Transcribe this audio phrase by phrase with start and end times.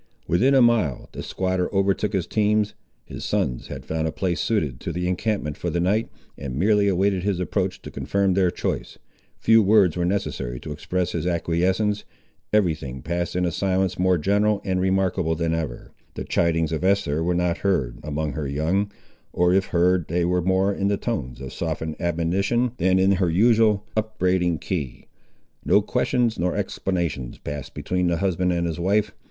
[0.27, 2.73] Within a mile, the squatter overtook his teams.
[3.05, 6.87] His sons had found a place suited to the encampment for the night, and merely
[6.87, 8.97] awaited his approach to confirm their choice.
[9.37, 12.03] Few words were necessary to express his acquiescence.
[12.51, 15.91] Every thing passed in a silence more general and remarkable than ever.
[16.15, 18.91] The chidings of Esther were not heard among her young,
[19.31, 23.29] or if heard, they were more in the tones of softened admonition, than in her
[23.29, 25.05] usual, upbraiding, key.
[25.63, 29.11] No questions nor explanations passed between the husband and his wife.